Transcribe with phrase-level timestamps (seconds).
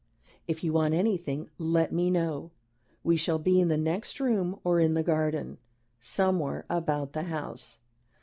[0.47, 2.49] If you want anything let me know.
[3.03, 5.59] We shall be in the next room or in the garden
[5.99, 7.77] somewhere about the house.